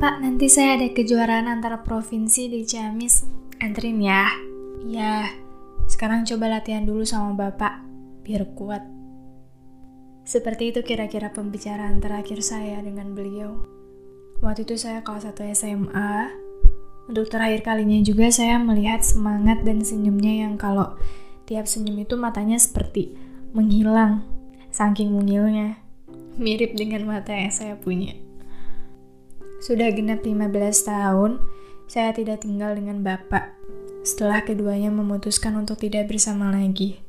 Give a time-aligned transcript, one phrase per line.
[0.00, 3.20] Pak, nanti saya ada kejuaraan antara provinsi di Ciamis.
[3.60, 4.32] Anterin ya.
[4.88, 5.28] Ya,
[5.92, 7.84] sekarang coba latihan dulu sama Bapak,
[8.24, 8.80] biar kuat.
[10.24, 13.60] Seperti itu kira-kira pembicaraan terakhir saya dengan beliau.
[14.40, 16.32] Waktu itu saya kelas 1 SMA.
[17.04, 20.96] Untuk terakhir kalinya juga saya melihat semangat dan senyumnya yang kalau
[21.44, 23.20] tiap senyum itu matanya seperti
[23.52, 24.24] menghilang.
[24.72, 25.76] Saking mungilnya.
[26.40, 28.29] Mirip dengan mata yang saya punya.
[29.60, 30.48] Sudah genap 15
[30.88, 31.44] tahun,
[31.84, 33.52] saya tidak tinggal dengan bapak.
[34.00, 37.04] Setelah keduanya memutuskan untuk tidak bersama lagi.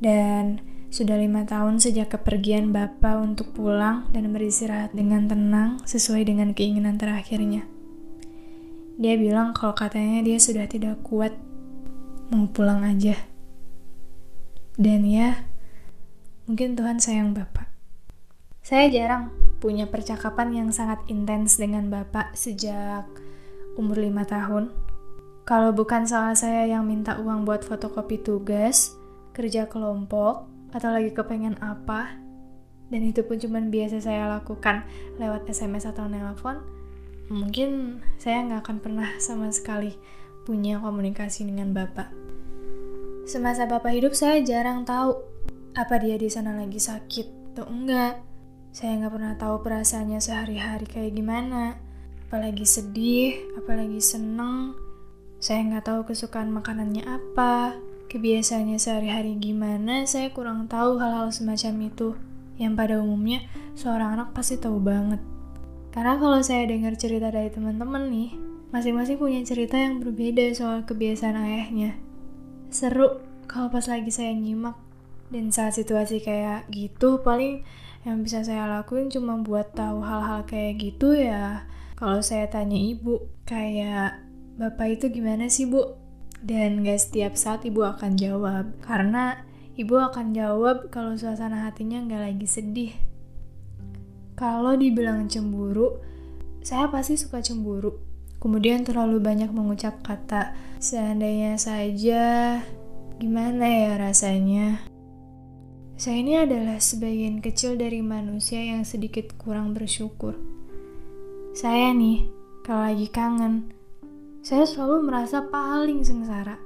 [0.00, 6.56] Dan sudah lima tahun sejak kepergian bapak untuk pulang dan beristirahat dengan tenang sesuai dengan
[6.56, 7.68] keinginan terakhirnya.
[8.96, 11.36] Dia bilang kalau katanya dia sudah tidak kuat,
[12.32, 13.18] mau pulang aja.
[14.80, 15.44] Dan ya,
[16.48, 17.68] mungkin Tuhan sayang bapak.
[18.64, 23.08] Saya jarang punya percakapan yang sangat intens dengan bapak sejak
[23.80, 24.68] umur lima tahun.
[25.48, 28.92] Kalau bukan soal saya yang minta uang buat fotokopi tugas,
[29.32, 32.12] kerja kelompok, atau lagi kepengen apa,
[32.92, 34.84] dan itu pun cuma biasa saya lakukan
[35.16, 36.60] lewat SMS atau nelpon,
[37.32, 39.96] mungkin saya nggak akan pernah sama sekali
[40.44, 42.12] punya komunikasi dengan bapak.
[43.24, 45.16] Semasa bapak hidup saya jarang tahu
[45.72, 48.33] apa dia di sana lagi sakit atau enggak
[48.74, 51.78] saya nggak pernah tahu perasaannya sehari-hari kayak gimana.
[52.26, 54.74] Apalagi sedih, apalagi seneng.
[55.38, 57.78] Saya nggak tahu kesukaan makanannya apa.
[58.10, 62.18] Kebiasaannya sehari-hari gimana, saya kurang tahu hal-hal semacam itu.
[62.58, 63.46] Yang pada umumnya,
[63.78, 65.22] seorang anak pasti tahu banget.
[65.94, 68.34] Karena kalau saya dengar cerita dari teman-teman nih,
[68.74, 71.94] masing-masing punya cerita yang berbeda soal kebiasaan ayahnya.
[72.74, 74.74] Seru kalau pas lagi saya nyimak.
[75.30, 77.62] Dan saat situasi kayak gitu, paling
[78.04, 81.64] yang bisa saya lakuin cuma buat tahu hal-hal kayak gitu ya.
[81.96, 84.20] Kalau saya tanya ibu kayak
[84.60, 85.96] bapak itu gimana sih bu?
[86.44, 88.76] Dan gak setiap saat ibu akan jawab.
[88.84, 89.40] Karena
[89.80, 92.92] ibu akan jawab kalau suasana hatinya gak lagi sedih.
[94.36, 95.96] Kalau dibilang cemburu
[96.60, 97.96] saya pasti suka cemburu.
[98.36, 102.60] Kemudian terlalu banyak mengucap kata seandainya saja
[103.16, 104.84] gimana ya rasanya
[105.94, 110.34] saya ini adalah sebagian kecil dari manusia yang sedikit kurang bersyukur.
[111.54, 112.26] Saya nih,
[112.66, 113.70] kalau lagi kangen,
[114.42, 116.58] saya selalu merasa paling sengsara.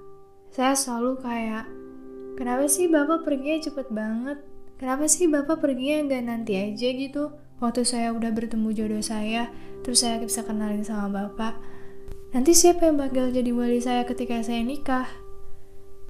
[0.49, 1.69] Saya selalu kayak,
[2.41, 4.41] kenapa sih bapak perginya cepet banget?
[4.81, 7.29] Kenapa sih bapak perginya nggak nanti aja gitu?
[7.61, 9.53] Waktu saya udah bertemu jodoh saya,
[9.85, 11.61] terus saya bisa kenalin sama bapak.
[12.33, 15.28] Nanti siapa yang bakal jadi wali saya ketika saya nikah?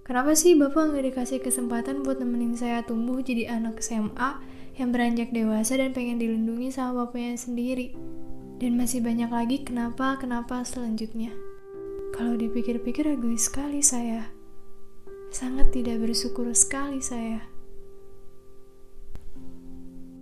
[0.08, 4.41] Kenapa sih Bapak nggak dikasih kesempatan buat nemenin saya tumbuh jadi anak SMA
[4.80, 7.92] yang beranjak dewasa dan pengen dilindungi sama bapaknya sendiri?
[8.56, 11.28] Dan masih banyak lagi kenapa-kenapa selanjutnya.
[12.16, 14.32] Kalau dipikir-pikir egois sekali saya.
[15.28, 17.44] Sangat tidak bersyukur sekali saya.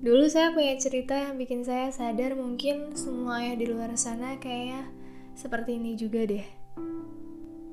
[0.02, 4.90] Dulu saya punya cerita yang bikin saya sadar mungkin semua ayah di luar sana kayaknya
[5.38, 6.46] seperti ini juga deh.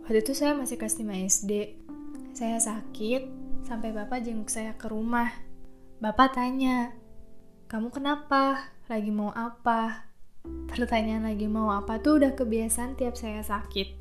[0.05, 1.51] Waktu itu saya masih kelas 5 SD,
[2.33, 3.29] saya sakit
[3.61, 5.29] sampai bapak jenguk saya ke rumah.
[6.01, 6.89] Bapak tanya,
[7.69, 8.73] kamu kenapa?
[8.89, 10.09] Lagi mau apa?
[10.65, 13.93] Pertanyaan lagi mau apa tuh udah kebiasaan tiap saya sakit.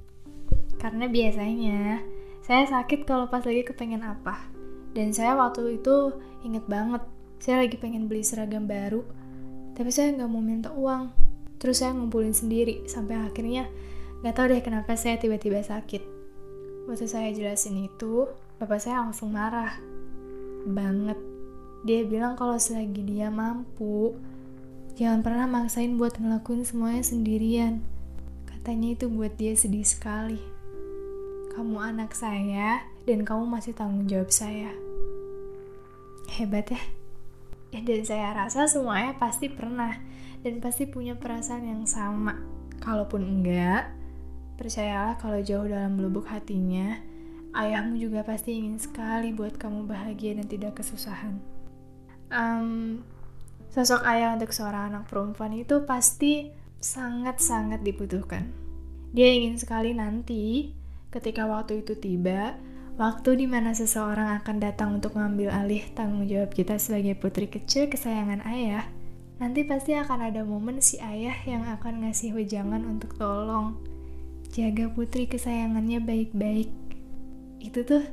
[0.81, 2.00] Karena biasanya
[2.41, 4.41] saya sakit kalau pas lagi kepengen apa.
[4.97, 7.04] Dan saya waktu itu inget banget,
[7.37, 9.04] saya lagi pengen beli seragam baru,
[9.76, 11.12] tapi saya nggak mau minta uang.
[11.60, 13.69] Terus saya ngumpulin sendiri, sampai akhirnya
[14.25, 16.22] nggak tahu deh kenapa saya tiba-tiba sakit
[16.87, 18.26] Waktu saya jelasin itu,
[18.59, 19.78] bapak saya langsung marah.
[20.66, 21.19] Banget.
[21.87, 24.15] Dia bilang kalau selagi dia mampu,
[24.98, 27.82] jangan pernah maksain buat ngelakuin semuanya sendirian.
[28.47, 30.38] Katanya itu buat dia sedih sekali.
[31.54, 34.70] Kamu anak saya, dan kamu masih tanggung jawab saya.
[36.32, 36.82] Hebat ya?
[37.72, 39.96] Ya, dan saya rasa semuanya pasti pernah
[40.44, 42.37] dan pasti punya perasaan yang sama.
[42.82, 43.90] Kalaupun enggak,
[44.56, 47.00] Percayalah kalau jauh dalam lubuk hatinya,
[47.56, 51.37] ayahmu juga pasti ingin sekali buat kamu bahagia dan tidak kesusahan.
[52.32, 53.00] Um,
[53.72, 58.49] sosok ayah untuk seorang anak perempuan itu pasti sangat-sangat dibutuhkan.
[59.12, 60.72] Dia ingin sekali nanti,
[61.12, 62.56] ketika waktu itu tiba,
[62.96, 67.93] waktu di mana seseorang akan datang untuk mengambil alih tanggung jawab kita sebagai putri kecil
[67.93, 68.88] kesayangan ayah,
[69.37, 73.76] nanti pasti akan ada momen si ayah yang akan ngasih wejangan untuk tolong
[74.52, 76.69] jaga putri kesayangannya baik-baik.
[77.56, 78.04] Itu tuh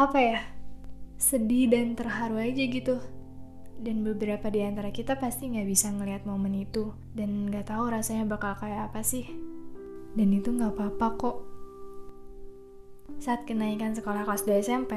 [0.00, 0.40] apa ya?
[1.20, 2.96] Sedih dan terharu aja gitu.
[3.82, 8.30] dan beberapa di antara kita pasti nggak bisa ngelihat momen itu dan nggak tahu rasanya
[8.30, 9.26] bakal kayak apa sih.
[10.14, 11.36] Dan itu nggak apa-apa kok.
[13.18, 14.92] Saat kenaikan sekolah kelas 2 SMP,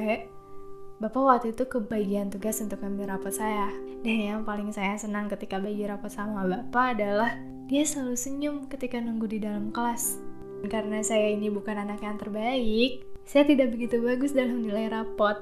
[1.02, 3.74] Bapak waktu itu kebagian tugas untuk ambil rapot saya.
[4.06, 7.34] Dan yang paling saya senang ketika bagi rapot sama Bapak adalah
[7.66, 10.35] dia selalu senyum ketika nunggu di dalam kelas.
[10.68, 15.38] Karena saya ini bukan anak yang terbaik, saya tidak begitu bagus dalam nilai rapot.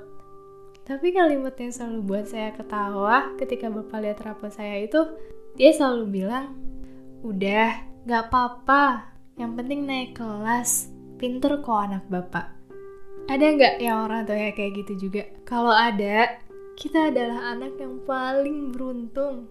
[0.83, 4.99] Tapi kalimat yang selalu buat saya ketawa ketika Bapak lihat rapot saya itu,
[5.55, 6.55] dia selalu bilang,
[7.23, 12.51] Udah, gak apa-apa, yang penting naik kelas, pinter kok anak Bapak.
[13.31, 15.23] Ada nggak yang orang tua kayak gitu juga?
[15.47, 16.43] Kalau ada,
[16.75, 19.47] kita adalah anak yang paling beruntung.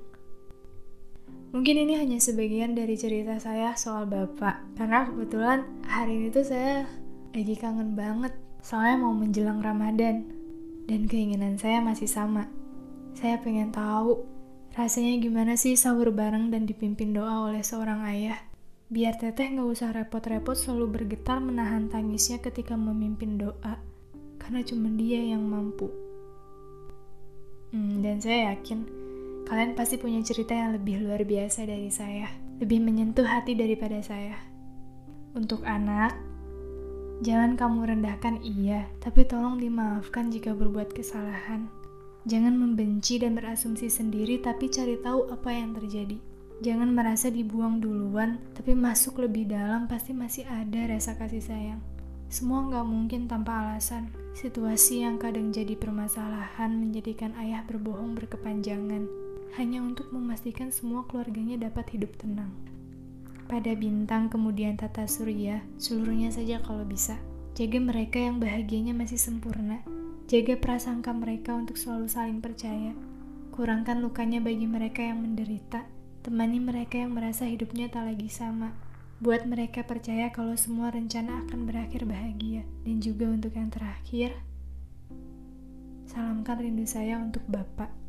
[1.53, 6.89] Mungkin ini hanya sebagian dari cerita saya soal bapak, karena kebetulan hari ini tuh saya
[7.37, 8.33] lagi kangen banget.
[8.65, 10.25] Soalnya mau menjelang Ramadan,
[10.89, 12.49] dan keinginan saya masih sama.
[13.13, 14.25] Saya pengen tahu
[14.73, 18.41] rasanya gimana sih sahur bareng dan dipimpin doa oleh seorang ayah.
[18.89, 23.77] Biar teteh nggak usah repot-repot selalu bergetar menahan tangisnya ketika memimpin doa,
[24.41, 25.93] karena cuma dia yang mampu.
[27.77, 29.02] Hmm, dan saya yakin
[29.53, 32.25] kalian pasti punya cerita yang lebih luar biasa dari saya,
[32.57, 34.33] lebih menyentuh hati daripada saya.
[35.37, 36.17] Untuk anak,
[37.21, 41.69] jangan kamu rendahkan iya, tapi tolong dimaafkan jika berbuat kesalahan.
[42.25, 46.17] Jangan membenci dan berasumsi sendiri, tapi cari tahu apa yang terjadi.
[46.65, 51.85] Jangan merasa dibuang duluan, tapi masuk lebih dalam pasti masih ada rasa kasih sayang.
[52.33, 54.09] Semua nggak mungkin tanpa alasan.
[54.33, 59.05] Situasi yang kadang jadi permasalahan menjadikan ayah berbohong berkepanjangan,
[59.57, 62.53] hanya untuk memastikan semua keluarganya dapat hidup tenang.
[63.47, 67.21] Pada bintang kemudian tata surya, seluruhnya saja kalau bisa.
[67.53, 69.85] Jaga mereka yang bahagianya masih sempurna.
[70.29, 72.97] Jaga prasangka mereka untuk selalu saling percaya.
[73.53, 75.85] Kurangkan lukanya bagi mereka yang menderita
[76.23, 78.71] Temani mereka yang merasa hidupnya tak lagi sama.
[79.19, 82.63] Buat mereka percaya kalau semua rencana akan berakhir bahagia.
[82.87, 84.31] Dan juga untuk yang terakhir,
[86.07, 88.02] salamkan rindu saya untuk Bapak.